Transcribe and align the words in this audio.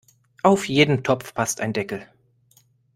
Auf 0.41 0.67
jeden 0.67 1.03
Topf 1.03 1.35
passt 1.35 1.61
ein 1.61 1.73
Deckel. 1.73 2.01